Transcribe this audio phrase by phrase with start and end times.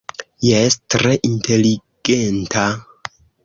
[0.45, 2.67] Jes, tre inteligenta!